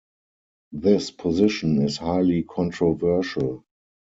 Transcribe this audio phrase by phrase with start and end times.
[0.71, 3.63] This position is highly controversial.